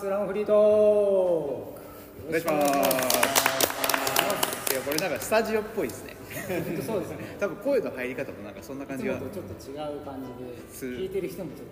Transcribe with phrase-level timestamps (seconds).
[0.00, 1.76] スランフリートーお
[2.30, 2.68] 願いします。
[4.72, 6.16] いやこれなんかスタジオっぽいですね。
[6.86, 7.18] そうですね。
[7.38, 11.66] 多分声の入り方もなんかそんない感じがちょっと違う感じで聞いてる人もちょっ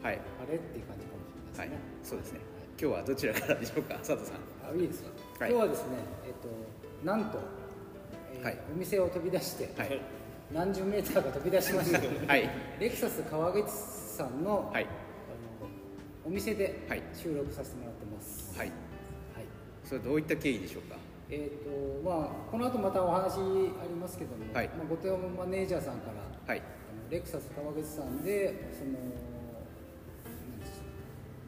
[0.00, 0.16] とはい。
[0.16, 1.20] あれっていう感じかも
[1.52, 2.40] しれはいないですね、そうですね。
[2.80, 4.36] 今日はどちらからでしょうか佐藤さん。
[4.64, 5.50] あいいですよ、はい。
[5.50, 5.88] 今日はですね
[6.24, 6.48] えっと
[7.06, 7.38] なんと、
[8.32, 8.58] えーはい。
[8.74, 10.00] お店を飛び出して、はい。
[10.50, 12.48] 何十メーターか飛び出しまして、はい。
[12.80, 14.86] レクサス川口さんの,、はい
[16.26, 17.02] お店ではい。
[17.12, 18.58] 収録させてもらってます。
[18.58, 18.68] はい。
[18.68, 18.76] はい。
[19.84, 20.96] それどういった経緯でしょうか？
[21.30, 21.70] えーと
[22.08, 24.68] まあ、この後またお話ありますけども、はい。
[24.68, 26.60] まあ、後藤マネージャーさんからはい。
[26.60, 26.62] あ
[27.04, 28.92] のレクサス川口さんでその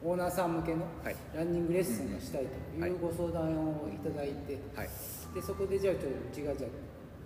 [0.04, 1.16] オーナーさん向けのはい。
[1.34, 2.90] ランニングレッスンがしたいとはい。
[2.90, 4.88] いうご相談をいただいて、はい。
[5.34, 6.70] でそこでじゃあちょっとうちがじゃあ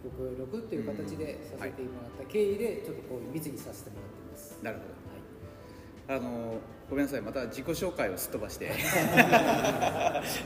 [0.02, 4.58] ご協力という形でさせてもらった経緯でちょっとこういう密にさせてもらってます。
[4.62, 4.90] なるほど
[6.10, 7.20] あのごめんなさい。
[7.20, 8.66] また自己紹介をすっ飛ばして。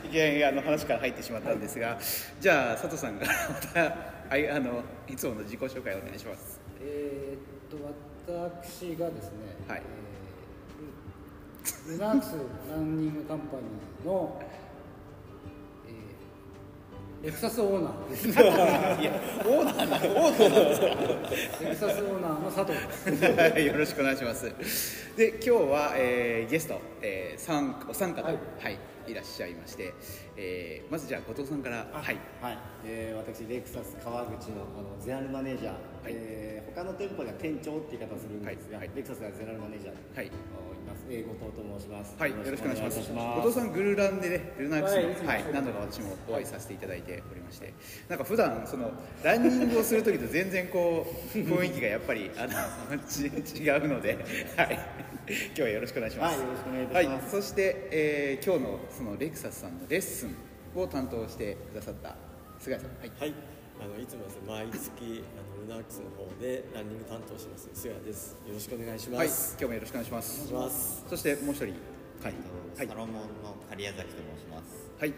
[0.05, 1.99] いきなりあの話から入ってしまったんですが、
[2.39, 3.33] じゃあ佐藤さんがま
[3.73, 3.81] た
[4.29, 6.61] はいあのいつもの自己紹介をお願いします。
[6.83, 7.83] えーっと
[8.27, 9.83] 私がですね、はい。
[9.83, 12.35] えールルナックス
[12.71, 14.64] ランニングカンパニーの、えー
[17.25, 19.13] レクサスオーナーです いや
[19.47, 22.79] オーナーなオーナーなんですかレクサスオーナーの佐藤
[23.19, 23.61] です。
[23.67, 24.53] よろしくお願いします。
[25.17, 29.95] で今日は、えーゲスト、えー、三お三方ははいい、い、らっしゃいまして、
[30.37, 32.17] えーまずじゃあ後藤さんからはい。
[32.43, 35.73] はい、えー私レクサス川口のあのゼネラルマネージャー、
[36.09, 38.87] えー他の店舗では店長って言い方するんですが、はい。
[38.89, 38.97] はい。
[38.97, 39.95] レクサスではゼネラルマネージャー。
[40.17, 40.31] はい
[41.11, 42.15] えー、後藤と申します。
[42.19, 43.13] はいよろしくお願いします。
[43.13, 47.75] 後藤さんグルランでねルナークスのはい何度か私もお会いさせていただいておりまして、
[48.09, 48.91] なんか普段その
[49.23, 53.27] ランニングをする時と全然こう雰囲気がやっぱりあのち
[53.61, 54.19] 違うので、
[54.57, 56.39] はい、今日はよろしくお願いします。
[56.39, 57.35] はいよろしくお願いいたします。
[57.35, 60.35] はい、そして、えー今日のそのレクサスさんのレッスン
[60.75, 62.15] を担当してくださった
[62.59, 63.13] 菅井さん、はい。
[63.19, 63.35] はい、
[63.81, 68.37] あのいつもですね毎月あのルナークスの方でランニング担当してます菅谷です。
[68.47, 69.57] よろしくお願いしまはい、す。
[69.59, 70.53] 今日もよろしくお願いします。
[70.53, 71.05] お願いします。
[71.09, 72.35] そしてもう一人、はい、
[72.77, 75.15] はいサ、ロモンの狩谷崎と申しますはい、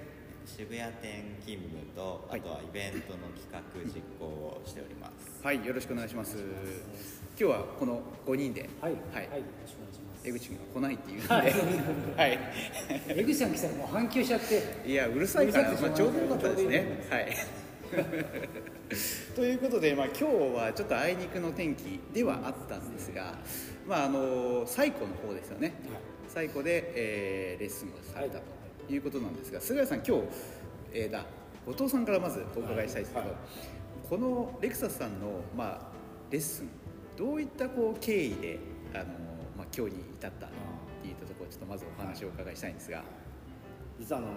[0.47, 6.37] 渋谷店勤務とはいあとはイベントの企画実行をしておりますはい、よろしくお願いします。
[7.39, 11.35] 今日はこの5人で、はい、ははいい、よろしくお願いします江口が来ないっていうので、
[12.17, 12.39] はい、
[13.09, 17.13] 江口さん来たらもう反響しちゃっていや、うるさいから、まあ、ちょうどよかったですねち。
[17.13, 17.27] はい。
[19.35, 23.39] ということで、まあ、今日はちょっとあいにくの天気ではあったんですが、
[23.87, 25.75] まあ、あの最古の方ですよね、
[26.29, 30.23] 最古で、えーレッスンをされたということなんですが、菅谷さん、今日、
[30.93, 31.25] えーだ
[31.67, 33.27] 後藤さんからまずお伺いしたいですけど、
[34.09, 35.93] このレクサスさんの、まあ、
[36.31, 36.69] レッスン、
[37.17, 38.59] どういったこう経緯で
[38.95, 39.05] あの、
[39.57, 40.51] まあ、今日に至ったっ
[41.03, 43.03] ていったところ、ちょっとまずお話をお伺いしたいんですが。
[43.99, 44.29] 実はあの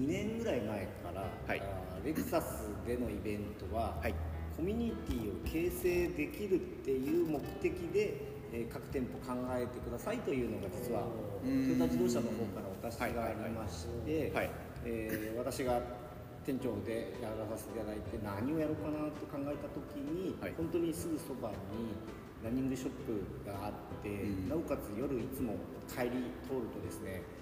[0.00, 1.62] 2年ぐらい前から、はい。
[2.04, 4.14] レクサスでのイベントは、はい。
[4.56, 11.04] コミュニティを形成できるっていう目的で、えー各店舗考えてくださいというのが実は
[11.42, 11.64] うん。
[11.64, 14.50] トヨタ自動車の方からお達しがありまして、はい。
[14.84, 15.80] えー私が
[16.44, 20.54] 店長でやらさせていただいて何をやろうかなと考えた時に、はい。
[20.56, 21.94] 本当にすぐそばに
[22.42, 23.72] ランニングショップがあっ
[24.02, 24.48] て、うん。
[24.48, 25.54] なおかつ夜いつも
[25.86, 27.41] 帰り通るとですねえ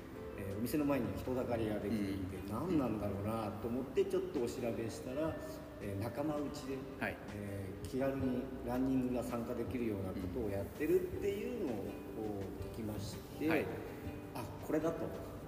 [0.54, 5.34] ーお店の前に人だかりができていて、何なんだろうなと思ってちょっとお調べしたら、
[5.82, 7.16] えー仲間内で、はい。
[7.34, 11.76] えー気軽にランニングが参加できるようなことをやってるっていうのを
[12.72, 13.64] 聞きまして、はい。
[14.34, 14.98] あこれだと、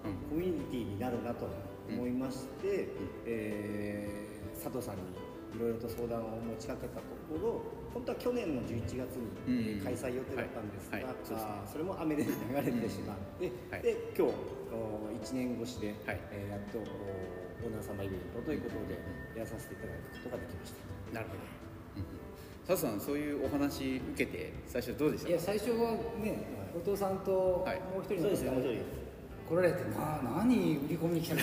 [0.04, 0.14] うん。
[0.28, 1.46] コミュニティになるなと
[1.88, 2.88] 思いまして、
[3.26, 4.32] えー
[4.62, 5.02] 佐藤さんに
[5.56, 9.16] いろいろと相談を持ちかけたところ本当は去年の11月
[9.46, 11.14] に、うん開催予定だったんですが、はいはい。
[11.70, 13.82] それも雨で流れてしまって、はい。
[13.82, 14.34] で今日
[14.72, 16.20] お1年越しで、はい。
[16.32, 18.98] えーやっとおオーナー様イベントということで
[19.38, 21.14] やらさせていただくことができました。
[21.14, 21.40] なるほど。
[22.66, 25.28] 佐藤さん、そういうお話受けて、最初どうでした？
[25.28, 29.01] いや最初はね後藤さんとはいもう一人のそうですね方もう一人
[29.48, 31.42] 来られてな何売り込みに来たの？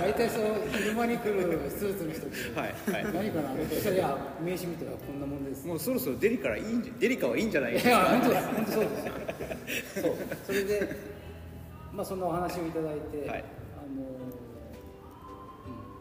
[0.00, 3.02] 大体その昼間に来るスーツの人ってはい。
[3.04, 5.66] はい何かなそしたらいや名刺見たらこんなもんです。
[5.66, 7.40] もうそろそろデリからいいんじゃ、デリカはい。
[7.40, 8.04] いんじゃないですいやか。
[8.10, 9.06] 本当だ 本当そうです。
[9.06, 9.12] よ
[10.02, 10.14] そう。
[10.46, 10.96] それで
[11.94, 13.44] まあそんなお話をいただいて、はい。
[13.78, 14.18] あのうん。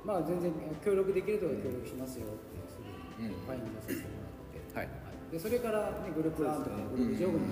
[0.05, 0.51] まあ全然
[0.83, 2.77] 協力できるとは協力しますよってす
[3.21, 4.07] ぐうんファインをさせても
[4.75, 4.89] らって、はい。
[5.31, 7.45] でそれから、ね、グループランとかグループジョグに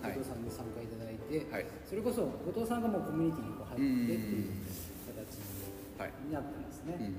[0.00, 0.12] はい。
[0.14, 0.80] 後藤さんに参加
[1.28, 1.66] て、はい。
[1.88, 4.52] それこそ後藤さんがもうコミュニティにこう入ってっていう
[5.12, 6.12] 形はい。
[6.24, 7.14] になってますね、うん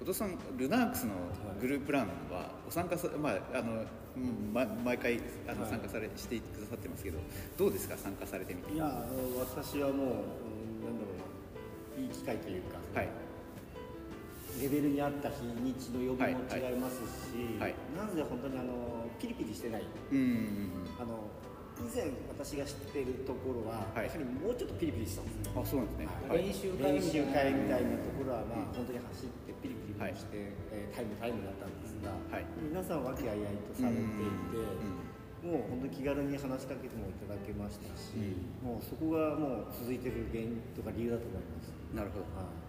[0.00, 1.12] 後藤さん、ルナークスの
[1.60, 3.84] グループランは、ご参加さ、まあ、あの、
[4.16, 7.18] うんま、毎回、あの、参加され、してくださってますけど。
[7.56, 8.74] どうですか、参加されてみて。
[8.74, 13.08] いやあの私はもう、うん機械というか、はい。
[14.60, 16.96] レベルに合った日にちの呼びも違います
[17.30, 17.70] し、はい。
[17.70, 20.70] はいなぜ本当にあのピリピリしてないうん。
[20.98, 21.18] あの
[21.82, 24.06] 以前私が知っているところは、はい。
[24.06, 25.58] やはりもうちょっとピリピリしたんですよ。
[25.58, 26.08] あそうなんですね。
[26.30, 26.46] はい。
[26.46, 32.46] 練習会練習会みたいなところは、まあ、本当に走ってピリピリもして、えータイムタイムだったんですが、はい。
[32.62, 35.02] 皆さん和気あいあいとされていて、うん
[35.44, 38.64] もう本当に気軽に話しかけてもいただけましたし、うん。
[38.64, 41.68] もうそこがもう続いてる原因とか理由だと思います。
[41.92, 42.24] なるほど。
[42.38, 42.64] はい。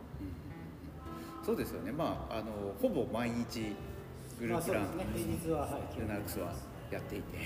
[1.46, 1.92] そうですよね。
[1.94, 3.72] まああのほぼ毎日
[4.42, 5.06] グループラン、まあね。
[5.16, 6.52] 平日ははいルナックスは
[6.92, 7.38] やっていて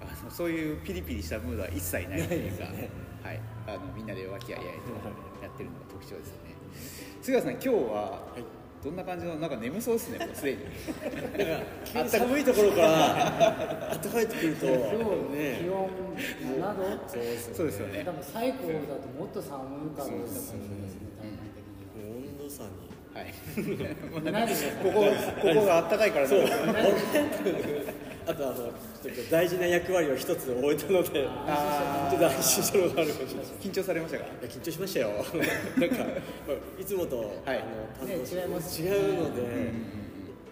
[0.00, 4.70] あのそういうピリピリしたムードは一切ないというか、はい、あのみんなで和気あいあいと
[5.42, 6.54] やってるのが特徴ですよね。
[7.22, 8.22] 菅谷さん今日は
[8.82, 10.58] どんな感じのなんか眠そうですねもう すでに。
[12.08, 14.94] 寒いところから 暖かいってくると今日気
[15.34, 15.90] ね温
[16.62, 18.04] 7度そうですそうですよね。
[18.04, 20.60] 多分最高だともっと寒いかどうかもしれないですね
[21.18, 22.70] 体感的にもう温度差に。
[23.14, 23.34] はい。
[24.82, 25.00] ここ
[25.42, 26.88] ここが暖かいからなんか
[28.28, 33.46] あとあのちょっと大事な役割を一つ終えたのであちょっと安心したのがあるかもしれない。
[33.58, 34.24] 緊張されましたか？
[34.26, 35.08] いや緊張しましたよ。
[35.08, 37.58] なんかまあいつもと、はい。
[37.58, 38.82] あの担当しね違います。
[38.82, 39.72] 違うので、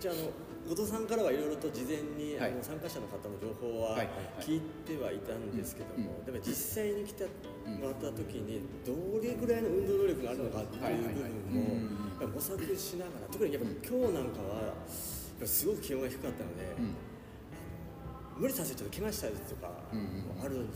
[0.01, 0.23] じゃああの
[0.67, 2.53] 後藤さんからはいろいろと事前に、はい。
[2.53, 4.01] あの参加者の方の情報は
[4.41, 7.29] 聞いてはいたんですけども、でも実際に来て
[7.69, 16.97] もらった時にどれぐらいの運動能力があるのかっていう部分も模索しながら特にやっぱ今日なんかはすごく気温が低かったので、うん
[18.39, 19.75] 無理させてちょっと怪我したりとかも
[20.43, 20.69] あるので、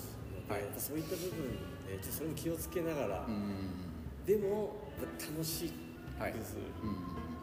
[0.49, 0.61] はい。
[0.63, 1.31] やっぱそういった部分
[1.87, 3.87] でちょっとそれも気をつけながら、うん
[4.27, 4.77] でも
[5.19, 6.95] 楽しいするうん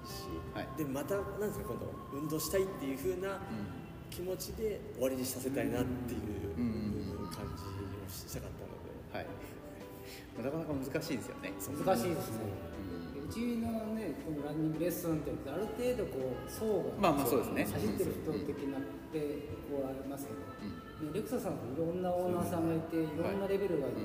[0.05, 0.67] し、はい。
[0.77, 3.39] でまたなんですか今度運動したいっていう風な
[4.09, 9.27] 気持ちで終わりにさせたいなっていううん感じをしたかったので、はい。
[10.43, 11.51] なかなか難しいですよね。
[11.85, 12.37] 難しいですね
[13.27, 17.67] うちのねこのランニングレッスンってある程度こう層がまあまあそうですね。
[17.67, 18.81] 走ってる人的なっ
[19.11, 19.19] て
[19.69, 24.01] こうありますけど、ねレクサさんといろんなオーナーさんがいていろんなレベルがいて、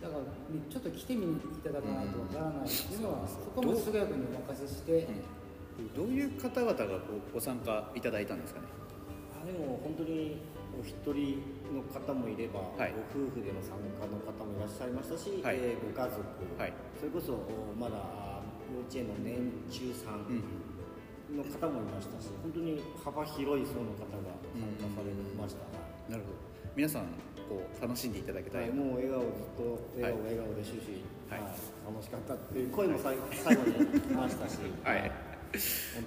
[0.00, 0.26] だから、ね、
[0.70, 5.06] ちょっと来てみていただかないとわからないっていうのは、そこはもう菅谷君にお任せして、
[5.94, 8.66] どういう方々がこうご参加いただいたんですかね。
[9.36, 10.40] あでも本当に
[10.80, 11.42] お一人
[11.72, 12.92] の方もいれば、はい。
[12.92, 15.56] ご夫婦での参加の方もいらっしゃいましたし、はい。
[15.58, 16.20] えーご家族、
[16.58, 16.72] はい。
[16.98, 18.42] それこそおまだあ
[18.72, 20.28] 幼稚園の年中さん
[21.36, 25.64] の方もいましたし本当に幅広い層の方が参加されました。
[25.72, 26.38] が、なるほど。
[26.76, 27.08] 皆さん
[27.48, 30.36] こう楽しんでいただけたはいい、もう笑顔ずっと笑顔、はい。
[30.36, 31.40] 笑顔で終始、はい。
[31.40, 31.52] はい
[31.82, 35.31] 楽しかったっていう声も最最後に来ましたし、はい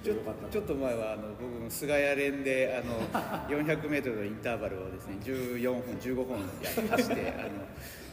[0.02, 3.00] ちょったちょっと前はあの僕も菅谷連であの
[3.64, 7.48] 400m のインターバルをですね14分15分や走って あの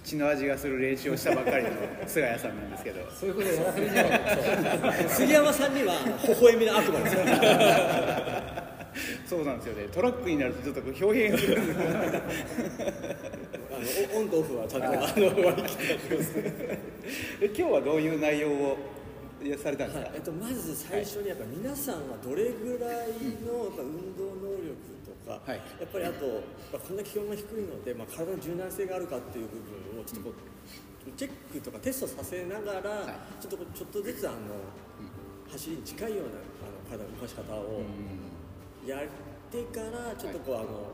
[0.03, 1.69] 血の味がする練習をしたばっかりの
[2.05, 3.09] 菅谷さんなんですけど。
[3.09, 5.95] そういうことをやらせるんじゃないか杉山さんには
[6.27, 7.19] 微笑みの悪魔ですよ
[9.25, 9.87] そうなんですよね。
[9.91, 11.61] トラックになるとちょっとこう表現するあ
[14.13, 16.33] のオンとオフはちゃんとあの割り切ってます
[17.41, 18.77] え今日はどういう内容を
[19.57, 23.11] されたんですか、えっと、まず最初にやっぱ皆さんはどれぐらい
[23.43, 24.71] のやっぱ運動能力
[25.03, 25.57] とか、はい。
[25.57, 26.25] やっぱりあと、
[26.71, 29.59] まあ、こんな気温が低いので、まあ、体の柔軟性があるかっていう部
[29.93, 33.41] 分をちょっとこう、チェックとかテストさせながら、はい。
[33.41, 34.37] ちょっとこうちょっとずつあの、
[35.51, 37.83] 走りに近いようなあの体の動かし方を
[38.87, 39.07] やっ
[39.51, 40.93] てからちょっとこう、あの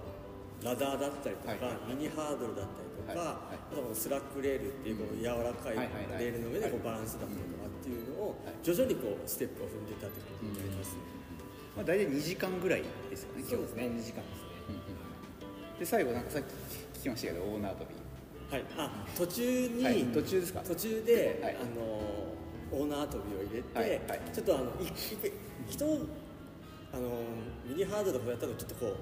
[0.59, 1.95] ラダーだったりとか、はい。
[1.95, 3.27] ミニハードルだったりとか、はい。
[3.27, 3.85] はい。
[3.85, 6.23] あとスラックレールっていうこの柔らかいはいはいはい。
[6.23, 7.58] レールの上でこうバランスだったりとか
[7.89, 11.01] っていうのを徐々にこうステップを踏んでたということになりますね。
[11.75, 14.21] まあ、大体2時間ぐらいですよね今日そうですね2時間ですね。
[15.79, 16.43] で最後なんかさっ
[16.93, 17.95] き聞きましたけどオーナー跳び。
[18.51, 20.61] はい、あ途中に、はい途中ですか？
[20.61, 21.55] 途中で、はい。
[21.55, 21.81] あの
[22.71, 24.21] オーナー跳びを入れて、はいはい。
[24.33, 24.91] ちょっとあのいい
[25.69, 25.85] 人
[26.91, 27.09] あの
[27.65, 28.95] ミニハードとかやったらちょっとこう、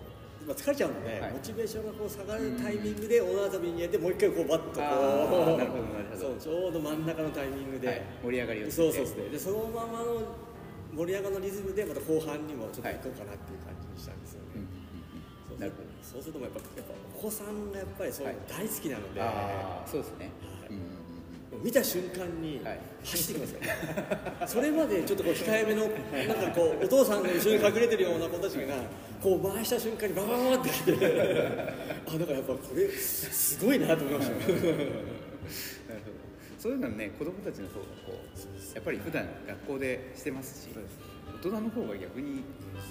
[0.47, 1.31] まあ、疲れちゃうので、はい。
[1.33, 6.21] モチベーションがこう下がるタイミングでオーナー跳びに入れてもう一回こうバッとこあうーなるほどなるほど。
[6.23, 8.01] そうちょうど真ん中のタイミングで、はい。
[8.23, 10.23] 盛り上がりをそうそうですねでそのままの
[10.95, 14.63] 盛り上がりのリズムでまた後半にもちょっと行こうかなっていう感じにしたんですよね、
[15.47, 15.89] そうなるほど。
[16.01, 20.31] そうするとやっぱやっぱお子さんがやっぱりそういうの大好きなので、ああそうですね、
[21.63, 22.79] 見た瞬間にはい。
[23.03, 25.83] 走ってきますから、それまでちょっとこう控えめの
[26.27, 28.75] なんかこうお父さんの後ろに隠れてるような子たちが
[29.21, 34.33] こう回した瞬間にババババってきてあだからやっぱこれすごいなと思いました。
[34.33, 34.81] よなるほど
[36.59, 42.43] そういうのはね子供たちの方がこうやっぱり普段学校でしてますし大人の方が逆に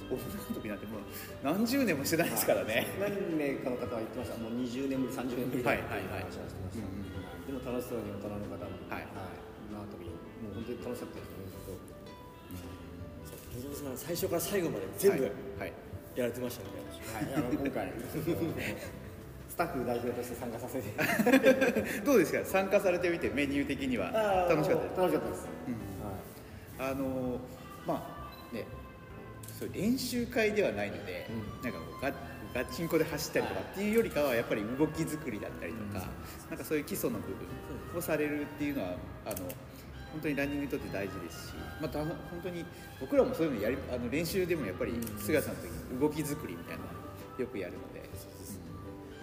[0.08, 1.00] 大人の時なんてもう
[1.44, 2.87] 何十年もしてないですからね。
[2.99, 4.37] 何名かの方は言ってました。
[4.38, 6.96] もう20年ぶり30年ぶりだっていうはいはいはい話はしてました、うんうんでも楽
[7.87, 9.07] しそうに大人の方もはい。
[9.71, 11.47] 縄跳びもう本当に楽しかったですね。
[11.47, 11.78] ずっと
[13.57, 15.33] 野沢さん最初から最後まで全部はい。
[15.61, 15.73] はい
[16.16, 16.71] やられてましたね、
[17.12, 17.93] はい、あの今回
[19.50, 22.00] スタッフ代表として参加させて。
[22.00, 22.43] どうですか？
[22.43, 24.11] 参加されてみてメニュー的には。
[24.49, 25.00] 楽しかったです？
[25.00, 25.47] 楽しかったです、
[26.78, 27.38] あの
[27.87, 28.16] ま
[28.50, 28.64] あね
[29.59, 31.28] そう練習会ではないので、
[31.62, 32.00] なんかこう
[32.56, 36.06] ガガチンコで走ったりとかっていうよりかはやっぱり動き作りだったりとか、
[36.48, 37.28] なんかそういう基礎の部
[37.92, 38.96] 分をされるっていうのは
[39.26, 39.36] あの
[40.12, 42.64] 本当にランニングにとって大事ですし、また本当に
[42.98, 46.88] 僕らもそういうのやりあの練習でもやっぱり菅さんの時に動き作りみたいなの
[47.38, 48.08] よくやるので、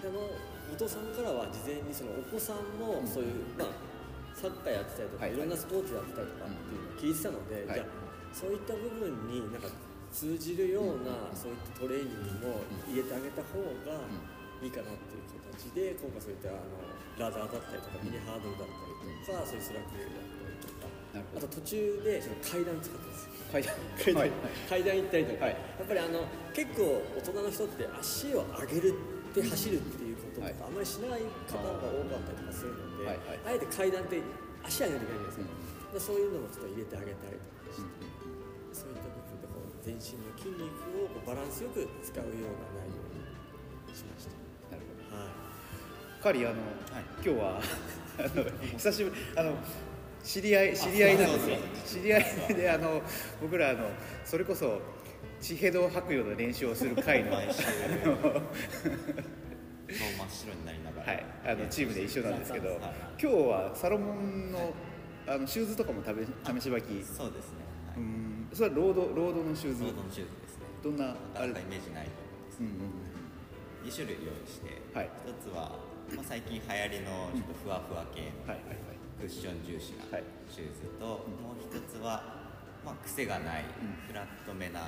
[0.01, 0.29] あの
[0.77, 3.67] 後藤さんからは事前にそのお子さんもそういう、まあ、
[4.35, 5.33] サッカーやってたりとか、はい。
[5.33, 7.73] いろんなスポーツやってたりとかっていうのを聞いてたので、はい。
[7.73, 7.85] じゃあ
[8.33, 9.69] そういった部分になんか
[10.13, 13.98] 通じるような、そういったトレーニングも入れてあげた方が
[14.62, 15.25] いいかなっていう
[15.58, 16.77] 形で今回そういったあの
[17.17, 18.93] ラダーだったりとかミニハードルだったり
[19.25, 23.74] とか、そういうスラックだったりとかあと途中でその階段使ってます階段。
[24.01, 24.32] 階段,、はい。
[24.70, 25.53] 階段行ったりとか、はい。
[25.53, 26.25] やっぱりあの
[26.58, 33.17] 結構大人の人って足を上げるって走るっていうこととか、はいあんまりしない方が多かったりとかするので、はい。
[33.17, 33.39] はい。
[33.46, 34.22] あえて階段って
[34.65, 37.89] 足上げないといけないじゃないですか、でそういうのもちょっと入れてあげたりとかして、
[38.74, 39.23] そういった
[39.83, 42.39] 全身の筋肉をバランスよく使うような
[42.79, 42.95] 内容
[43.91, 44.31] にしました。
[44.71, 45.21] なるほど。
[45.21, 46.23] はい。
[46.23, 46.55] カリあの、
[47.17, 47.61] 今日は
[48.17, 48.45] あの
[48.77, 49.55] 久しぶりあの
[50.23, 51.57] 知り合い知り合いなんですよ。
[51.85, 52.23] 知り合い
[52.55, 53.01] であの
[53.41, 53.89] 僕らあの
[54.23, 54.79] それこそ
[55.41, 57.51] 地ヘドを吐くような練習をする会の顔真っ
[60.29, 62.79] 白になりながら、はい、あのチームで一緒なんですけど、はい。
[63.21, 64.73] 今日はサロモンの,、
[65.27, 69.83] あのシューズとかも試試し履き、そうですね、はうい、んそれはロードロードのシューズ？
[69.83, 70.65] ソードのシューズですね。
[70.83, 71.50] どんなあれ？
[71.50, 72.60] イメージないと思うんです。
[72.62, 73.13] うんうん
[73.83, 75.12] 2種類用意して、はい。
[75.27, 75.75] 一つは、
[76.15, 78.55] まあ、最近流行りのちょっとふわふわ系の
[79.19, 80.24] クッション重視なはい。
[80.48, 82.48] シューズと、もう一つは、
[82.86, 84.07] まあ、癖がない、うん。
[84.07, 84.88] フラットめな、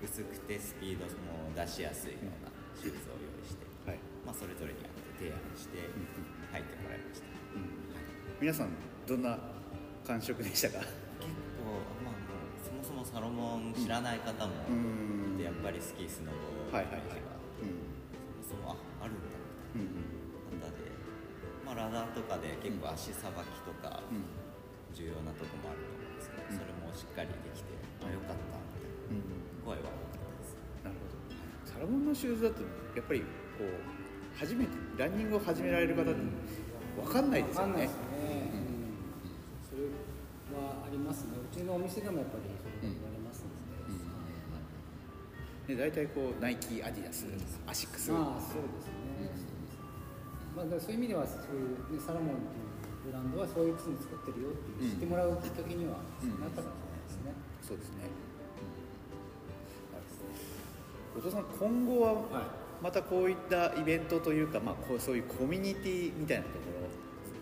[0.00, 2.48] 薄くてスピードも出しやすいような
[2.80, 4.00] シューズを用意して、はい。
[4.24, 7.26] まあ、それぞれに合って提案してん履いてもらいました、
[8.40, 8.72] 皆さん
[9.04, 9.36] どんな
[10.06, 11.07] 感触でしたか？
[13.08, 14.52] サロモン知らない方も
[15.40, 16.32] やっぱりスキースノ
[16.70, 17.16] ボはいはいはい。
[17.16, 17.32] イメージが
[17.64, 18.44] うん。
[18.44, 19.32] そもそもああるんだ
[19.74, 20.92] みうんたいな方で、
[21.64, 24.24] まあ、ラダーとかで結構足さばきとかうん。
[24.96, 27.68] 重要なとこもあると思うんですけど、それもしっかりできて
[28.02, 29.20] あよかったみたいうん。
[29.20, 30.56] な声は多かったです。
[30.84, 31.20] なるほど。
[31.68, 32.64] サロモンのシューズだと
[32.96, 33.20] やっぱり
[33.56, 33.72] こう
[34.36, 36.20] 初めてランニングを始められる方って
[36.96, 37.72] 分かんないですよね。
[37.72, 38.02] わかんないですね、
[38.48, 38.72] うん。
[39.68, 39.84] それ
[40.56, 41.36] はありますね。
[41.38, 42.48] うちのお店でもやっぱり
[45.68, 47.26] で、で大体こうナイキアディダス
[47.66, 48.10] アシックス。
[48.10, 48.92] まあそうですね、
[50.56, 56.74] まあ、だからそういう意味ではそういう、ね、サロモンっていうブランドはそういう靴も作ってるよっていう知ってもらうきっかけにはうんなったかも
[57.08, 58.08] しれないですね、そうですね、
[61.14, 62.14] 後藤さん今後は
[62.82, 66.88] またこういったイベントというか、まあ、こうそういうコミュニティみたいなところ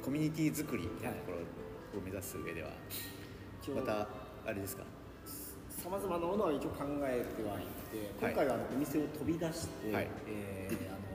[0.04, 1.38] コミュニティ作りみたいなところ
[1.98, 2.70] を目指す上では
[3.74, 4.08] また
[4.46, 4.84] あれですか？
[5.86, 7.62] さまざまなものは一応考えてはい
[7.94, 8.34] てはい。
[8.34, 10.10] 今回はあのお店を飛び出して、はい。
[10.26, 11.06] えーあの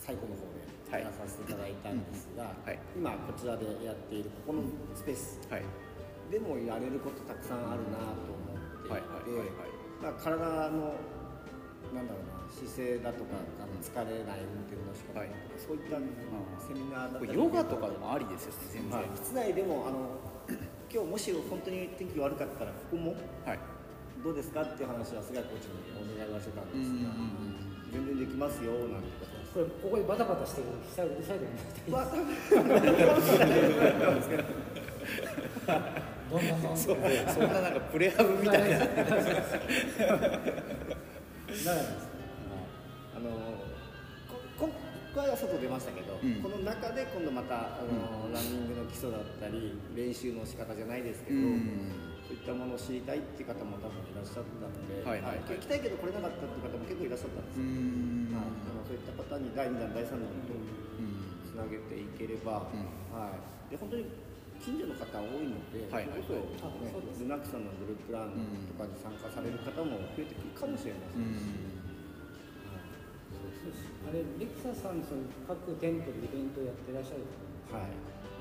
[0.00, 1.04] 最後の方ではい。
[1.04, 2.80] やらさせていただいたんですが、はい。
[2.96, 4.64] 今こちらでやっているここの
[4.96, 5.44] スペース。
[5.52, 5.62] はい。
[6.32, 9.52] でもやれることたくさんあるなと思っていて、
[10.24, 10.40] 体
[10.72, 10.96] の
[11.92, 15.60] なんだろうな姿勢だとかあの疲れない運転の仕方だとか、はい。
[15.60, 16.00] そういった
[16.64, 19.00] セミナーだったりヨガとかでもありですよね全然。
[19.00, 20.32] はい、室内でもあの
[20.94, 23.16] 今日もし本当に天気悪かったらここも？
[23.44, 23.58] はい。
[24.22, 24.62] どうですか？
[24.62, 26.92] っていう話は菅谷コーチにお願いはしてたんです。
[27.02, 27.10] が、
[27.92, 32.16] 全然できますよなんてことはこれここでバタバタしてる下うるさいでもなくてまあど
[36.38, 36.96] んどんどんそう。
[37.34, 38.78] そんななんかプレハブみたいな。
[38.78, 39.02] な らないで
[39.42, 39.54] す。
[43.14, 43.34] あのこ
[45.20, 46.42] は外出ましたけど、うん。
[46.42, 51.92] この中で今度またあの、ランニングの基礎だったり練習の仕方じゃないですけど、うん。
[52.24, 55.60] そういったものを知りたいっていう方も多分いらっしゃったので、はいはいはい。
[55.60, 57.60] 行きたいけど来れなかったっていう方も結構いらっしゃったんです。
[57.60, 58.34] うよ、ん。
[58.34, 60.62] はい、そういった方に第2弾第3弾とう
[61.04, 61.34] ん。
[61.46, 62.88] つなげていければ、うん。
[63.14, 63.30] は
[63.70, 64.08] い、で本当に
[64.62, 66.24] 近所の方多いので、はいはいはい。
[66.24, 66.88] それこそ、ね。
[67.20, 68.32] ルナックさんのグループラン
[68.72, 71.73] とかに参加される方も増えてくるかもしれませんし、
[74.04, 77.96] あれレクサさんその各店舗でイベントをやってらっしゃると思うんですけどはい、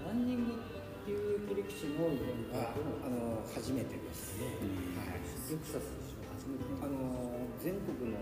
[0.08, 0.68] ランニングっ
[1.08, 2.76] ていう切り口のイベントあは？
[3.04, 5.20] あの初めてです、はい。
[5.20, 6.24] レクサスでしょ？
[6.36, 6.64] 初めて。
[6.80, 8.20] あの全国の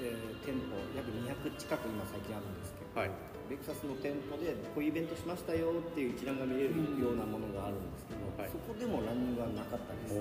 [0.00, 3.12] えー店舗約200近く今最近あるんですけど、はい。
[3.52, 8.52] レクサスの店舗でこういうイベントしましたよっていう一覧が見れるようなものがあるんですけど、はい。
[8.52, 10.16] そこでもランニングはなかったです。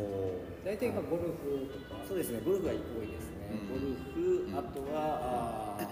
[0.68, 2.04] 大体今ゴルフとか。
[2.04, 2.44] そうですね。
[2.44, 3.39] ゴルフが多いですね、うん
[3.70, 5.88] ゴルフあとは、あー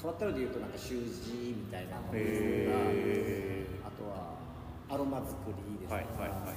[0.00, 2.12] 変わったので言うとなんか習字みたいなのあ
[3.92, 4.32] とは
[4.88, 6.56] アロマ作りですとか、はいはいはい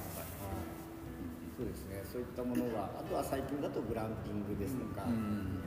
[1.54, 2.00] そうですね。
[2.08, 5.60] そういったものがあとは最近だとグランピングですとか、うん。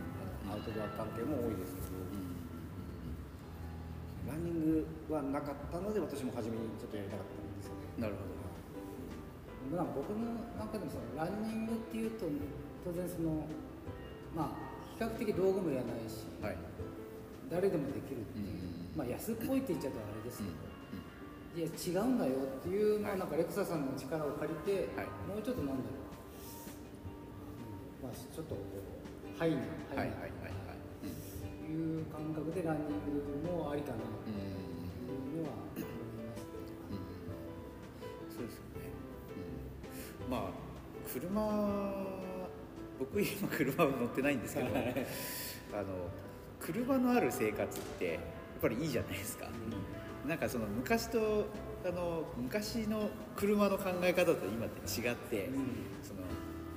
[0.49, 2.01] アウトドア関係も多いですけど、
[4.25, 7.85] ランニングはなかったので私も初めにちょっとやりたかったんですよね。
[8.01, 8.33] なるほど。
[9.77, 12.25] まあ僕の中でもそのランニングっていうと
[12.83, 13.45] 当然その
[14.37, 14.53] まあ
[14.97, 16.57] 比較的道具もいらないしはい。
[17.49, 18.45] 誰でもできるっていう、
[18.95, 20.51] まあ安っぽいって言っちゃうとあれですけど、
[21.57, 25.07] いや違うんだよっていうのはなんかレクサさんの力を借りて、はい。
[25.25, 25.95] もうちょっとなんだろ
[28.03, 28.11] う、うん。
[28.11, 29.57] まあちょっとこうハイな
[29.95, 31.09] ハイな、はいはいはいはい。
[31.71, 36.99] いう感覚でランニングもありかなとうんいうのは思いますね。
[38.35, 38.91] そうですよね、
[40.25, 40.51] うん、まあ
[41.07, 42.16] 車
[42.99, 45.85] 僕今車は乗ってないんですけどあの
[46.59, 48.21] 車のある生活ってやっ
[48.61, 49.45] ぱりいいじゃないですか、
[50.27, 51.45] なんかその昔と
[51.85, 55.49] あの昔の車の考え方と今って違って、
[56.01, 56.21] その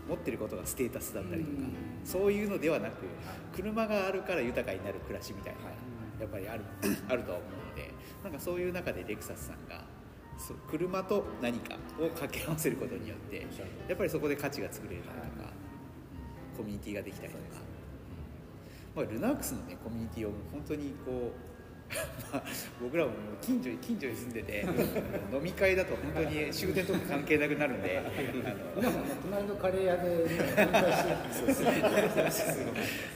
[0.09, 1.69] 持ってることがステータスだったりとか、
[2.05, 3.07] そういうのではなく
[3.57, 5.73] 車があるから豊かになる暮らしみたいなのが
[6.21, 6.65] やっぱりある
[7.09, 7.91] あるとは思うので
[8.23, 9.85] なんかそういう中でレクサスさんが
[10.69, 13.47] 車と何かを掛け合わせることによって
[13.89, 15.53] やっぱりそこで価値が作れるなとか、
[16.61, 17.43] コミュニティができたりとか、
[18.95, 21.51] まあ、ルナックスのねコミュニティを本当にこう
[22.33, 22.45] まあ、
[22.81, 23.11] 僕らも
[23.43, 24.65] 近所に近所に住んでて
[25.33, 28.01] 飲み会だと本当に終電とか関係なくなるんで。
[28.79, 30.29] 今もね隣のカレー屋で、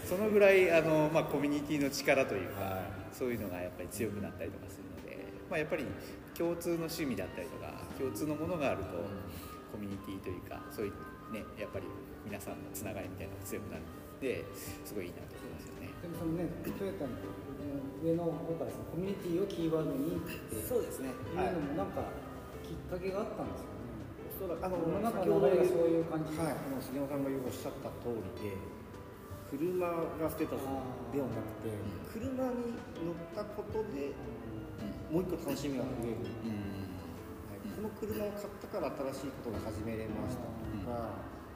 [0.05, 2.81] そのぐらいあの、まあ、コミュニティの力というか、
[3.13, 5.85] そういうのがやっぱり強くなったりとかするので、まあ、やっぱり
[6.37, 8.91] 共通の趣味だったりとか共通のものがあると、
[9.71, 10.93] コミュニティというかそういう
[11.35, 11.91] ねやっぱり
[12.23, 13.91] 皆さんのつながりみたいなのが強くなるの
[14.23, 15.91] ですごいいいなと思いますよね。
[16.01, 17.13] でもそのねトヨタの
[18.01, 21.11] 上の方からそのコミュニティをキーワードにっていうそうですね。
[21.35, 22.09] のもなんか
[22.63, 23.85] きっかけがあったんですよね。
[24.25, 24.65] おそらく。
[24.65, 28.57] あの先ほどそういう感じはい、あの杉山さんがおっしゃった通りで
[29.51, 30.49] 車がステー。
[30.49, 30.65] タス
[31.13, 31.69] ではなくて
[32.11, 34.17] 車に乗ったことで
[35.13, 36.65] もう一個楽しみが増える、うん。
[37.53, 41.11] はい、この車を買ったから新しいことが始めれましたとか、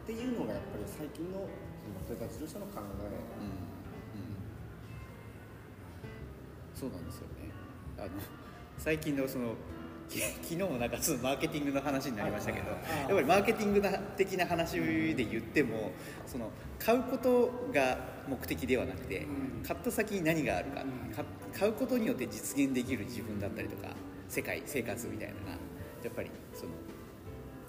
[0.04, 3.68] っていうのがやっぱり最近のそのトヨタ自動車の考え、うん。
[6.74, 7.50] そうなんですよね。
[7.98, 8.08] あの
[8.78, 9.54] 最近のその
[10.08, 15.92] き昨日もなんかそのマーケティングの話になりましたけどやっぱりマーケティングな的な話で言っても
[16.26, 19.26] その買うことが目的ではなくて
[19.66, 20.80] 買った先に何があるか。
[21.14, 21.24] か
[21.58, 23.88] 買うことによって実現できる自分だったりとか
[24.28, 25.52] 世界生活みたいなのが
[26.04, 26.72] やっぱりその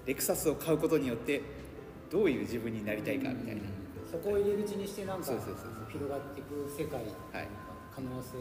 [0.06, 1.42] レクサスを買うことによって
[2.10, 3.62] どういう自分になりたいかみたいな。
[4.10, 5.86] そこを入り口にしてなんかそうそうそうそう。
[5.92, 7.06] 広がっていく世界は
[7.42, 7.48] い
[7.94, 8.38] 可能性、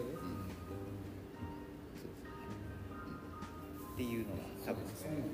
[3.94, 4.82] っていうのが多分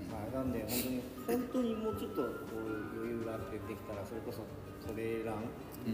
[0.10, 0.52] はい、なん。
[0.52, 4.42] で本当に本当にもうちょっとこう余裕があってできたらそれこそ
[4.82, 5.46] トレーラン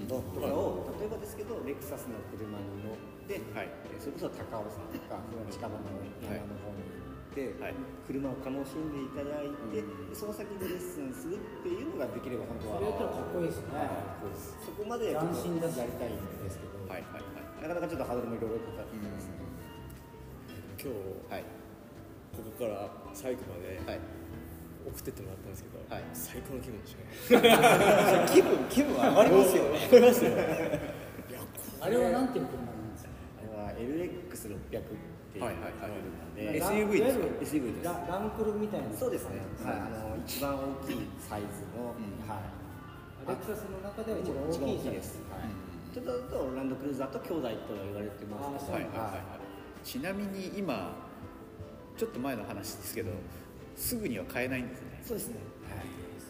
[0.08, 3.70] とかを、例えばですけどレクサスの車に乗って、はい。
[3.92, 5.78] えーそれこそ高尾山とかその近場の
[6.24, 7.01] 山の方に行
[7.32, 7.74] って、はい。
[8.06, 12.76] 車を楽しんでいただいて、でその先でレッスンするっていうのができれば本当は。
[12.76, 14.36] それやったらかっこいいですね、はい。
[14.36, 15.80] そこまでやりたいんです
[16.60, 19.30] けど、はいはいはいなかなかちょっとハードルもいろいろかかってます。
[19.30, 19.38] ね、
[20.82, 21.44] 今日はい。
[22.34, 24.00] ここから最後まではい。
[24.82, 26.04] 送ってってもらったんですけど、はい。
[26.12, 28.26] 最高の気分でしたね。
[28.34, 29.64] 気分気分上がりますよ。
[29.70, 30.32] ね上がります よ
[31.82, 33.12] あれはなんていう車なんですか？
[33.38, 34.82] あれは LX600
[35.32, 36.04] っていうはいはいはい
[36.60, 37.86] 車で、SUV ですか？SUV です。
[37.86, 42.28] ラランクルみたいなそうですね、はい、あの一番大きいサイズの、うん。
[42.28, 42.52] はい。
[43.28, 45.48] レクサスの中では一番大きい大きいです、はい。
[45.96, 48.74] ちょっとだとランドクルーザーと兄弟とは言われてますけど。
[48.74, 49.42] はいはい
[49.84, 50.94] ちなみに今
[51.98, 53.12] ちょっと前の話ですけど
[53.76, 55.02] すぐには買えないんですね。
[55.04, 55.44] そうですね、はい、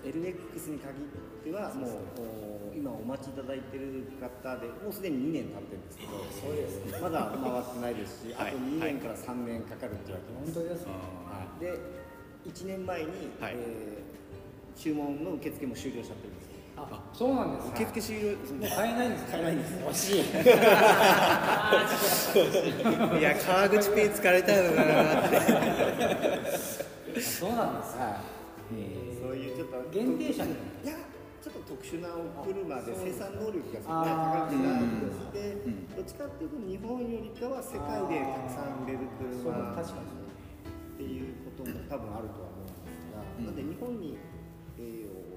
[0.03, 1.89] LX に限ってはもう
[2.75, 6.11] 今お待ちいただいてる方でもうすでに2年経ってるんですけど
[6.41, 8.49] そうですまだ回ってないですし、はい。
[8.49, 10.93] あと2年から3年かかるって言われてます、本当ですね。
[11.29, 11.79] はい、で
[12.49, 13.07] 1年前に、
[13.39, 13.53] はい。
[13.55, 14.21] えー
[14.81, 16.45] 注文の受付も終了しちゃってるんです。
[16.47, 19.73] よあそうなんです受付終了もう買えないんです買えないんです。
[19.75, 20.21] 惜しい。
[23.19, 23.21] い。
[23.21, 25.37] や川口ペイ使われたいのかなって。
[27.21, 28.19] そうなんですは
[28.71, 28.75] い、
[29.31, 30.51] そういうちょっと限定車み
[30.83, 30.99] いや
[31.39, 35.07] ちょっと特殊なお車で生産能力がそこあーまで高くないの
[35.95, 38.83] どっちかっていうと日本よりかは世界でたくさん。
[38.83, 39.07] 売れる
[39.39, 42.75] そう車確かにっていうことも多分あるとは思うん。
[42.83, 43.45] ですが、うん。
[43.47, 43.55] なん。
[43.55, 44.19] で日本に、
[44.75, 45.31] えー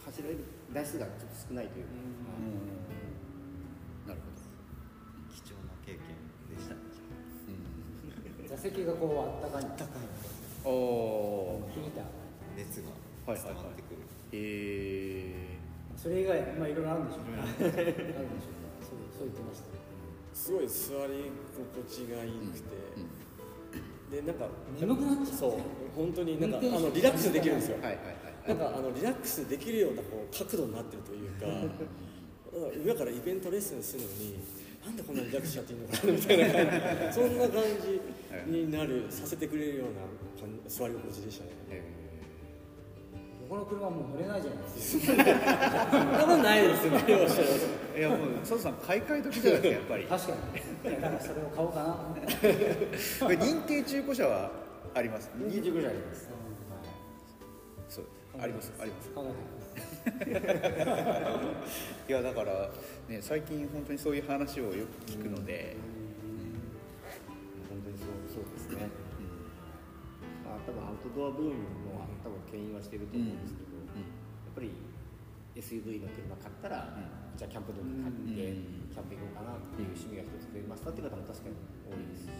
[0.00, 1.92] 走られる台数がちょっと少ないというか、
[4.08, 4.40] なるほど
[5.28, 6.00] 貴重な経験
[6.48, 6.80] でしたね
[8.48, 10.02] 座席がこうあったかいあったかい
[10.64, 12.04] おおヒーター
[12.56, 12.88] 熱が
[13.34, 13.98] 伝わってくる、
[14.32, 15.58] え
[15.96, 17.36] それ以外まあいろいろあるんでしょうね。
[17.36, 18.14] あるんでしょうね。
[18.80, 19.70] そうそう言ってました
[20.32, 24.48] すごい座り心地がいいくて、でなんか
[24.80, 25.36] 眠くなっちゃう。
[25.36, 25.60] そう
[25.94, 27.76] 本当になんかあのリラックスできるんですよ。
[27.78, 28.48] ー、はいはいはい。
[28.48, 31.46] なんかあのリラックスできるようなこう角度になってるという か
[32.82, 34.40] 上からイベントレッスンするのに
[34.82, 37.14] なんでこんなリラックスしちゃっていいのかなみたいな感じ。
[37.14, 40.00] そんな感じになるさせてくれるような
[40.66, 41.50] 座り心地でしたね。
[41.68, 41.99] え
[43.50, 45.06] この車もう乗れないじゃないですか。
[46.22, 46.92] そんないですよ。
[46.92, 47.02] ね
[47.98, 50.04] いやもう佐藤さん買い替え時じゃないですかやっぱり。
[50.04, 50.34] 確か
[50.84, 51.94] にだからそれを買おうかな。
[51.94, 52.14] こ
[53.28, 54.52] れ認定中古車は
[54.94, 55.28] あります。
[55.34, 56.30] 人気塾じゃあります。
[57.88, 58.04] そう
[58.40, 58.72] あります。
[58.78, 59.10] あります。
[62.08, 62.70] いやだから
[63.08, 65.99] ね最近本当にそういう話をよく聞くので、本当
[71.00, 73.96] トドアブームも多分牽引はしてると思うんですけど、や
[74.52, 74.70] っぱり
[75.56, 76.92] SUV の車買ったら、
[77.36, 78.54] じゃあキャンプ道具買って、
[78.92, 81.56] キャンプ行こうかなっていう趣味が一つ増えましたっていう方も確かに
[81.88, 82.36] 多いですし、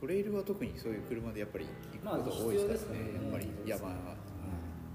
[0.00, 4.16] トレイルは特にそういう車でやっぱり行くまあことが多いですからね、やっぱり山は、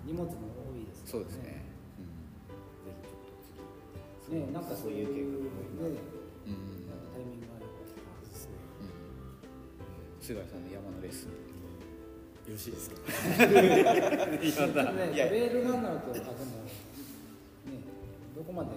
[0.06, 0.34] 荷物も
[0.70, 1.66] 多いですそうですね、
[2.86, 3.42] ぜひちょっと
[4.26, 6.02] 次ねなんかそういう計画もね
[6.46, 7.72] うんうんタイミングがあれば
[10.22, 11.45] 菅井さんの山のレッスン
[12.48, 12.96] よろしいですか？
[14.94, 16.32] ねいやトレイルランナーとあでもね
[18.36, 18.70] どこまで？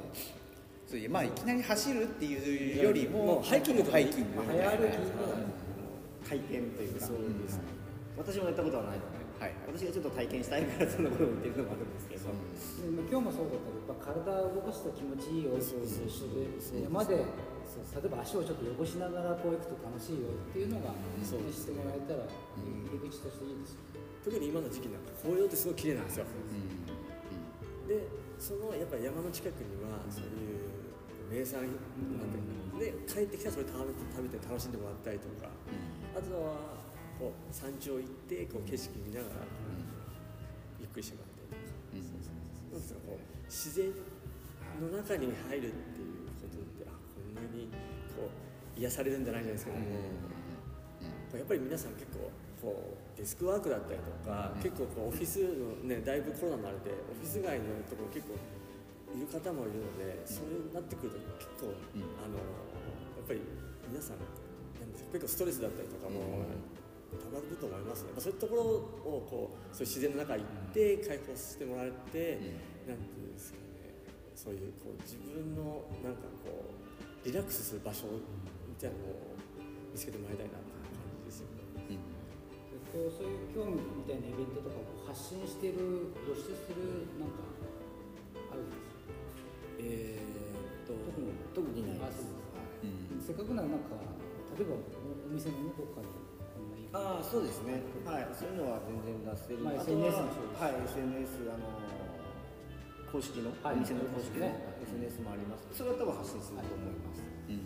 [0.87, 4.43] そういまあいきなり走るっていうよりもハイキングとかハイキング。
[4.43, 4.81] まあ早歩き
[6.29, 7.63] 体験というか、そうですね。
[8.17, 9.79] 私もやったことはないので、はいはい。
[9.79, 17.23] 私がちょっと体験したいからそんなことを言ってるのもあるんですけど、でも今日もそうだったけどやっぱ体を動かすと気持ちいいよっていうのと一緒で山で
[17.69, 20.91] そう例えば足をちょっと汚しながらこう行くと楽しいよっていうのが、
[21.23, 21.47] そう。
[21.47, 22.27] ねしてもらえたら
[22.59, 26.27] 入り口としていいですよ特に今の時期なんか紅葉ってすごい綺麗なんですよ。
[27.87, 28.05] で
[28.39, 30.69] そのやっぱり山の近くにはそういう
[31.31, 35.49] 名産なんていうで帰ってきたらそれ食べて食べて楽しんでもらったりとか。
[36.17, 36.88] あとは
[37.19, 39.51] こう山頂行ってこう景色見ながら
[40.79, 42.15] ゆっくりしてもらったりと
[42.79, 43.19] か、
[43.51, 43.91] 自然
[44.81, 47.67] の中に入るっていうことってあこんなに
[48.15, 49.85] こう癒されるんじゃないじゃないですけども、
[51.35, 52.31] やっぱり皆さん結構
[52.63, 58.39] こうデスクワークだったりとか、結構こうオフィスのねだいぶコロナになるでオフィス街のところ結構
[59.11, 61.75] いる方もいるので、そういうなってくると結構、
[62.23, 63.43] あのやっぱり
[63.91, 64.23] 皆さん
[65.11, 66.47] 結構ストレスだったりとかも、
[67.17, 70.45] たまると思いますね、まあ、そういうところをこうそういう自然の中行っ
[70.75, 72.37] て解放してもらって、
[72.85, 74.05] なんていうんですかね。
[74.37, 78.07] そういうこう自分のなんかこうリラックスする場所
[78.69, 79.35] みたいなのを
[79.91, 81.99] 見つけてもらいたいなっていう感じですよね。
[82.89, 87.45] こうそういう興味みたいなイベントとかを発信してる露出するなんか
[88.49, 89.05] あるんですか？
[89.81, 90.25] えー
[90.85, 92.25] っと特に特にないあです。
[92.25, 92.41] そう
[93.13, 94.01] ですせっかくならなんか
[94.57, 96.09] 例えばおお店のねどっかで
[96.99, 97.79] ああそうですね。
[98.03, 98.27] はい。
[98.35, 100.63] そういうのは全然出せる、まあ SNS はもそうです。
[100.63, 101.63] はい SNS あの
[103.09, 103.79] 公式の、はい。
[103.79, 104.59] お店の公式のね。
[104.83, 105.71] SNS もあります。
[105.71, 107.23] それは多分発信すると思います、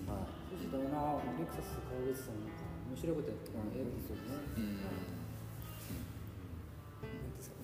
[0.07, 0.29] はい。
[0.53, 2.61] そうしたらなレクサス川口さんなんか
[2.93, 4.37] 面白いことやってるのええですよね。
[4.53, 5.13] なん。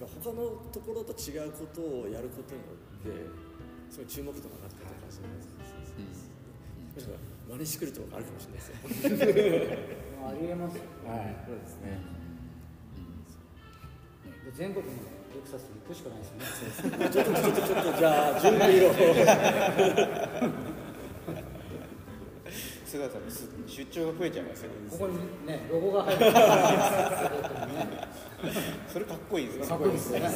[0.07, 3.11] 他のところと違うことをやることによって
[3.90, 7.18] そういう注目とかなったりとかするんですもしかしたら
[7.57, 11.37] 真似してくるとかあるかもしれないですよ ありえますよはい。
[11.46, 12.00] そうですね。
[14.44, 14.98] で全国のレ
[15.42, 18.92] クサスに行くしかないですよねちょっとちょっとちょっとじゃあ準備を。
[22.87, 23.31] 菅井さんの
[23.68, 26.33] 出張が増えちゃいますよここにねロゴが入ってる
[28.90, 29.66] それかっこいいですね。
[29.66, 30.28] かっこいいですよね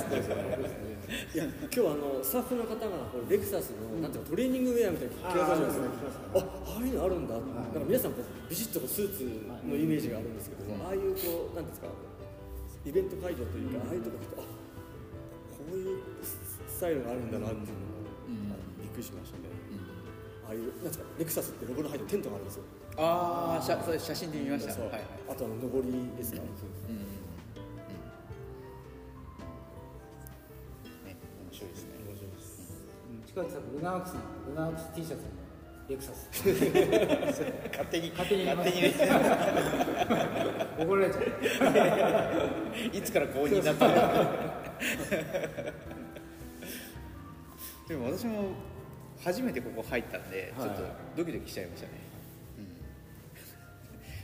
[1.34, 9.24] いや今日あのスタッフの方がこうレクサスの、なんていうかトレーニングウェアみたいなの着てくださるんですよあああいうのあるんだ、なんか皆さんこうビシッとこうスーツ
[9.66, 11.88] のイメージがあるんですけども、ああいうこうなんですか
[12.86, 17.82] イベント会場というか、ああいうとこ行くとあこういうスタイルがあるんだなっていう
[18.46, 19.50] のを、びっくりしましたね、
[20.46, 22.64] ああいうなんですかレクサスってロゴの入ってるテントがあるんですよ。
[22.98, 24.72] ああ写写真で見ました。
[24.82, 25.02] はいはい。
[25.30, 26.48] あとあの上りですか、ね。
[26.88, 27.11] 面
[33.34, 35.30] 近くさんルナークスのルナークス T シャツの
[35.88, 38.92] レクサス勝手に勝手に勝手にね
[40.78, 41.20] 怒られちゃ
[42.92, 44.12] ういつから公認になったんだ
[47.88, 48.50] でも私も
[49.24, 50.82] 初めてここ入ったんで、はいちょっと
[51.16, 51.94] ドキドキしちゃいましたね、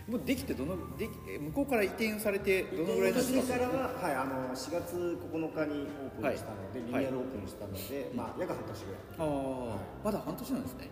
[0.09, 3.43] もうできてどのできえ向こうから移転されてどのぐらいですか？
[3.43, 6.89] からは、はい、あの4月9日にオープンしたので、はい。
[6.89, 9.01] リニューアルオープンしたので、まあ約半年ぐらい。
[9.19, 10.89] ああ、まだ半年なんですね。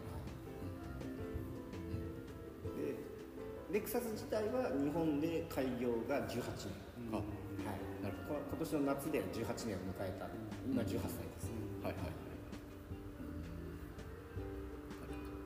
[2.76, 6.76] でレクサス自体は日本で開業が18年、
[7.10, 10.28] あはい、なるこ今年の夏で18年を迎えた。
[10.68, 11.00] 今18歳で
[11.40, 11.48] す、
[11.82, 12.04] はいは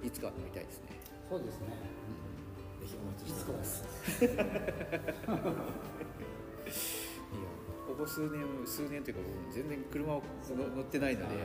[0.03, 0.11] いい。
[0.11, 0.99] つか飲みたいですね。
[1.29, 1.67] そうですね
[2.81, 3.85] ぜひお待ちしております。
[4.25, 4.33] いや
[7.87, 11.35] ここ数年数年というか僕全然車を乗乗ってないので、はい。
[11.37, 11.41] う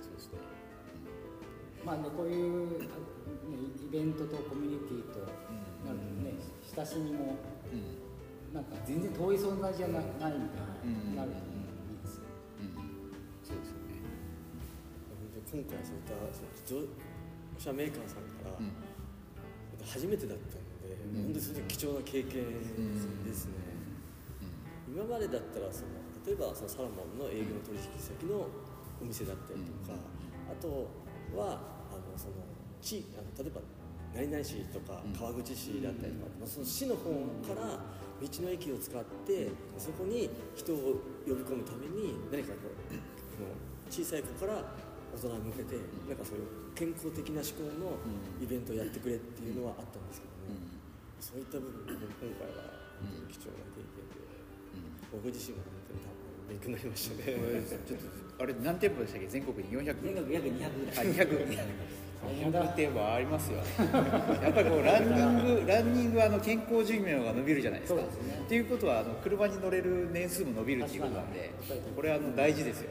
[0.00, 0.38] そうですね。
[1.84, 2.86] まあねこういう、ね、
[3.84, 6.32] イベントとコミュニティとなるとね、
[6.74, 7.36] 親しみも
[7.72, 8.00] うん。
[8.54, 10.32] なんか全然遠い存在じゃなないみたい
[10.84, 11.14] うん。
[11.14, 11.52] な、なるとい
[11.94, 12.24] いですよ。
[12.58, 12.74] うん。
[13.44, 14.00] そうですよね。
[15.52, 16.88] 今回そういったその自動
[17.58, 18.72] 車メーカーさんから、うん
[19.84, 21.22] 初めてだったので、うん。
[21.24, 22.44] 本当にそれで貴重な経験
[23.24, 23.52] ですね、
[24.88, 28.46] 今までだったらその例えばそのサラモンの営業取引先の
[29.00, 29.96] お店だったりとか、
[30.50, 30.90] あと
[31.36, 32.34] はあのその
[32.82, 33.60] 地あの例えば
[34.12, 35.12] 何々市とかうん。
[35.12, 37.10] 川口市だったりとか、まあその市の方
[37.46, 37.78] から
[38.20, 43.56] 道の駅を使ってそこに人を呼び込むために何かこうこの
[43.88, 44.60] 小さい子から
[45.12, 45.76] 大人に向けて
[46.08, 47.98] なんかそういう健康的な思考の
[48.40, 50.56] イベントをやってくれっていうのはあったんですけども、
[51.20, 52.70] そういった部分で今回は
[53.02, 54.22] 本当に貴重な経験で、
[55.12, 57.36] 僕自身も本当に多分勉強になりましたね。
[57.84, 59.28] ちょっとあれ何店舗でしたっけ？
[59.28, 61.58] 全国に400全国約200ぐらいあ200
[62.20, 63.58] 200店舗ありますよ。
[64.40, 68.00] やっぱりこうランニングランニングはあの健康寿命が伸びるじゃないですか。
[68.00, 68.08] ね。
[68.44, 71.50] っていうことはあの車に乗れる年数も伸びるっていうことなんで
[71.96, 72.90] これはあの大事ですよ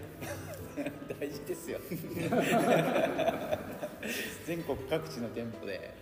[1.20, 1.80] 大事ですよ。
[4.48, 5.94] 全国各地の店舗で。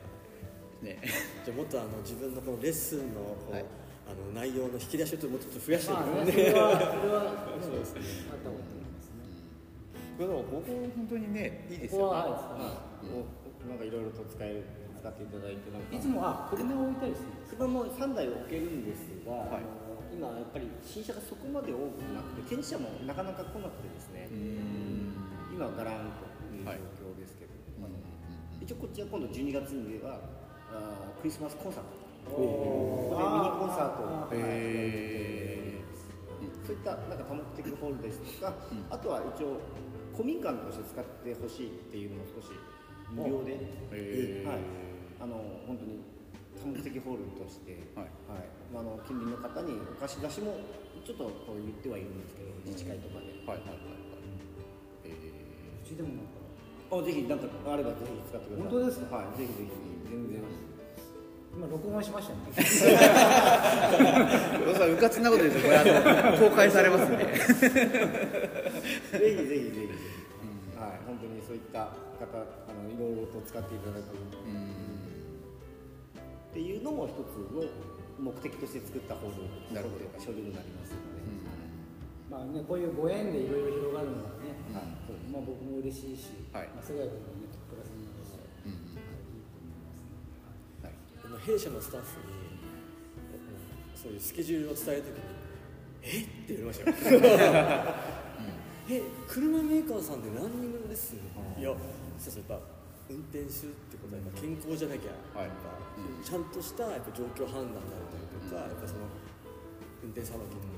[0.82, 1.00] ね。
[1.44, 3.66] じゃあもっとあの自分のこのレッスンのこう、はい。
[4.08, 8.02] あの内容の引き出しをちょっともっと増やしてまあねいく それはそれはそうですね。
[8.32, 9.28] あった方がいいと思いますね
[10.16, 12.00] こここ本当にねいいですよ。
[12.00, 12.72] ここはあ
[13.04, 14.64] おなんかいろいろと使える
[14.96, 15.98] 使っていただいてなんか。
[15.98, 19.88] いつもあ車を置いたりするんです車も3台置けるんですが、はい。
[20.16, 24.30] 今やっぱり新車がそこまで多くなくて展示車もなかなか来なくてですね、
[25.58, 26.78] 今はガランというはい。
[26.94, 27.98] 状況ですけど、あの
[28.62, 30.22] 一応こっちは今度12月には
[30.70, 31.98] あークリスマスコンサート。
[32.30, 35.82] ここでミニコンサートを、はいへ
[36.62, 38.54] そういったなんか多目的ホールですとか、
[38.92, 39.58] あとは一応
[40.14, 42.54] 古民家として使ってほしいっていうのも少し
[43.10, 43.58] 無料で、
[44.46, 44.62] はい、
[45.18, 46.06] あの本当に
[46.62, 48.14] 多目的ホールとして、はい。
[48.70, 50.54] まあ、あの近隣の方にお貸し出しも
[51.02, 53.58] ちょっと言ってはいるんですけど自治会とかで、はい。
[53.58, 53.74] はい。
[53.74, 53.97] はい
[55.98, 56.38] でもなんか。
[56.90, 58.68] あぜひなんかあればぜひ使ってください。
[58.70, 59.16] 本当ですか？
[59.18, 59.70] はいぜひぜひ。
[60.10, 60.42] 全然。
[61.58, 62.40] 今録音しましたね。
[64.94, 65.84] うかつなことですよこれあ
[66.32, 67.50] の公開されますんでぜひぜ
[69.18, 69.26] ひぜひ。
[70.78, 71.90] はい本当にそういった方
[72.38, 72.46] あ
[72.78, 73.98] のいろいろと使っていただく。
[73.98, 74.02] っ
[76.54, 77.18] ていうのも一つ
[77.54, 77.64] の
[78.20, 79.32] 目的として作ったホー
[79.70, 80.00] ルなるほど。
[80.00, 80.94] というかショールームになります
[82.30, 84.86] まあねこういうご縁でいろいろ広がるのがね、はい。
[85.32, 86.68] まあ僕も嬉しいし、はい。
[86.76, 88.36] まあ菅谷君もねプラスになるし、
[88.68, 90.20] うんはいいいと思いますね。
[90.84, 90.94] はい。
[91.24, 92.36] あの弊社のスタッフに
[93.32, 95.24] うんそういうスケジュールを伝えるときに
[96.04, 96.22] 「え？
[96.22, 97.96] っ?」て言われましたよ。
[98.90, 101.14] え車メーカーさんでランニングです？
[101.14, 101.20] ね
[101.60, 101.76] いや
[102.20, 102.68] そうそうやっぱ
[103.10, 105.48] 運転手ってことはやっぱ健康じゃなきゃ、はい。
[105.48, 105.80] やっぱ
[106.24, 109.08] ちゃんとしたやっぱ状況判断だったりとか、やっぱその
[110.04, 110.77] 運転さばきもで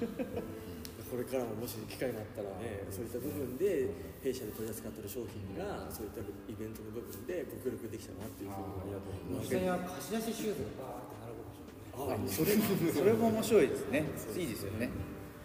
[1.10, 3.86] これからももし機会があったらねそういった部分で
[4.22, 9.46] 弊社で取り扱っている商品がそういったイベントの部分でご協力できたなっていうふうにありがとうございます。
[9.46, 11.46] 下には貸し出しシューズがバーって並ぶ
[11.94, 12.66] かもしれない。
[12.66, 14.04] あそれそれも面白いですね。
[14.34, 14.90] いいですよね。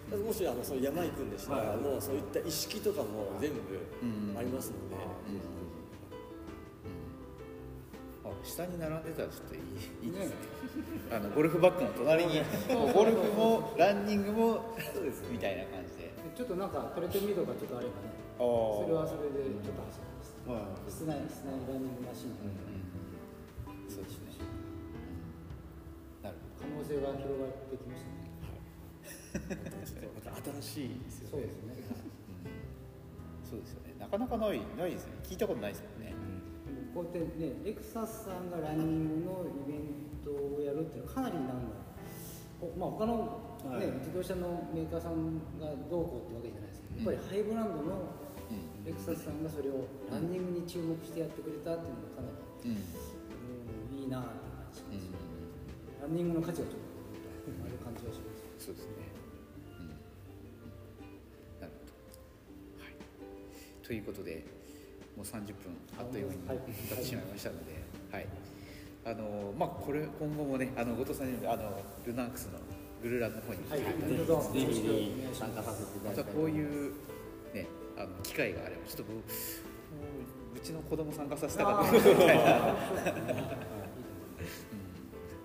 [0.10, 3.62] もしあのその山行くんでしたら、もうそういった意識とかも全部
[4.02, 4.38] うん。
[4.38, 5.06] ありますので、あ
[8.44, 9.62] 下に並んでたらちょっといい
[10.08, 10.36] いいですね。
[11.12, 12.42] あのゴルフバッグの隣に。
[12.94, 14.76] ゴルフもランニングも
[15.32, 16.10] みたいな感じで。
[16.10, 20.36] でちょっとなんかトレッドミルとかちょっとあればね、それはそれでちょっと走ります。
[20.48, 20.80] まあ。
[20.90, 22.56] 室内室内ランニングマシンとか、
[23.88, 24.40] そうですね。
[26.24, 28.24] なる可能性が広がってきましたね。
[29.86, 30.16] ちょっと。
[30.16, 31.38] また新しいですよね。
[31.38, 31.76] そうですね。
[31.90, 32.10] ほど
[33.50, 33.96] そうですよね。
[34.00, 35.22] なかなかないないですよね。
[35.24, 36.14] 聞いたことないですもんね、
[36.94, 41.54] こうやってねレクサスさんがランニングのイベントをやるっていうのはかなりなんだ
[42.60, 43.40] ほまあ他の、
[43.80, 48.20] ね自動車のメーカーさんがどうこうってわけじゃないですけど、やっぱりハイブランドの
[48.86, 52.32] レクサスさんがそれをランニングに注目してやってくれたっていうのがかな
[52.64, 52.84] り、うん。
[53.96, 54.24] うん、いいなっ
[54.74, 55.28] て感じします、
[56.00, 56.88] うランニングの価値がちょっと
[57.64, 58.66] ある感じがします。
[58.66, 59.08] そうですね、
[59.80, 59.88] うん、
[61.60, 61.88] なるほ
[62.80, 62.96] ど、はい、
[63.84, 64.44] ということで
[65.20, 67.74] もう30分あっという間に経ってしまいましたので、
[68.10, 68.28] はい。
[69.04, 72.52] あのまあ、これ今後もねあの後藤さんにあのルナークスの
[73.04, 73.82] グルラの方に来てい。
[73.84, 73.96] ただい。
[74.00, 74.98] て、どうぞぜひよろしくお願
[75.32, 76.68] いし参加させていたまただきたいこういう
[77.54, 79.08] ねあの機会があればちょっとう
[80.56, 82.16] うちの子供参加させたかったみたいな。
[82.32, 82.48] うん。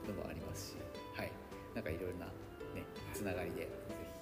[0.07, 0.77] のもありますし、
[1.19, 1.33] はい、
[1.75, 2.27] なんかいろいろな、
[2.79, 3.69] ね、つながりで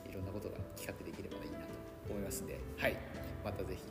[0.09, 1.65] いろんなことが企画できればいいなと
[2.09, 2.97] 思いますんで、はい、
[3.45, 3.83] またぜひ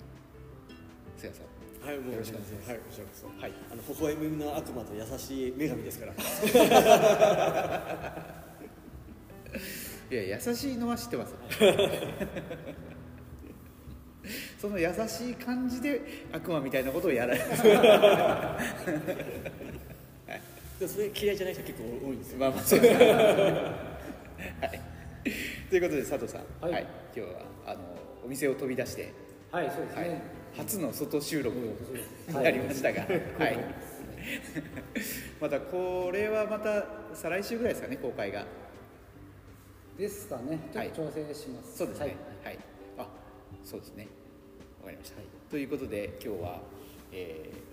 [1.21, 1.45] 菅さん
[1.88, 2.13] はいもう。
[2.13, 2.69] よろしくお願いします。
[2.69, 3.27] はいこちらこそ。
[3.41, 3.53] はい。
[3.71, 6.13] あの微笑みの悪魔と優しい女神ですから。
[10.12, 11.34] いや優しいのは知ってます。
[14.60, 17.45] その優しい感じで悪魔みたいなことをやられる
[20.88, 22.38] それ嫌いじゃない人結構多いんですよ。
[22.39, 22.62] まあまあ。
[22.63, 24.79] そうですねはい。
[25.69, 26.84] ということで佐藤さん、ははい。
[26.84, 27.79] い今日はあの
[28.23, 29.12] お店を飛び出して、
[29.51, 30.10] はいそうですはい。
[30.10, 30.21] ね、
[30.58, 31.70] 初の外収録に
[32.34, 33.58] はいなりましたが、はい、
[35.40, 36.86] またこれはまた
[37.16, 38.46] 再来週ぐらいですかね公開が。
[39.98, 40.60] ですかね。
[40.74, 42.06] ちょっと調整します、そうですね。
[42.06, 42.16] はい。
[42.44, 42.60] はい、
[42.98, 43.08] あ
[43.64, 44.08] そうですね。
[44.80, 45.18] わかりました、
[45.50, 46.62] ということで今日は、
[47.12, 47.72] えー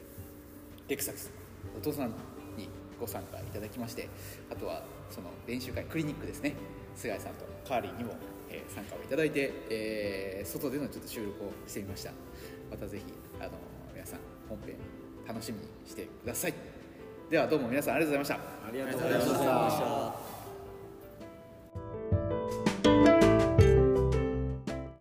[0.89, 1.31] レクサス
[1.77, 2.15] お父さん
[2.57, 2.67] に
[2.99, 4.09] ご参加いただきまして
[4.51, 6.55] あとはその練習会クリニックですね。
[6.97, 8.15] 菅井さんとカーリーにも、
[8.49, 12.13] えー参加をいただいて、えー外でのちょっと収録をしてみました
[12.71, 13.05] またぜひ
[13.41, 13.51] あの
[13.95, 14.77] 皆さん本編
[15.27, 16.55] 楽しみにしてください。
[17.31, 18.69] ではどうも皆さんありがとうございました。
[18.69, 20.28] ありがとうございました。